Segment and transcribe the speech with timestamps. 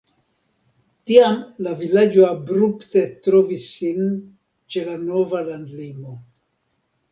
[1.11, 1.35] Tiam
[1.67, 4.09] la vilaĝo abrupte trovis sin
[4.77, 6.19] ĉe la nova landlimo.